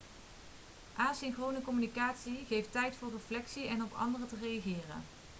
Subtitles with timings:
[0.95, 5.03] asynchrone communicatie geeft tijd voor reflectie en om op anderen te reageren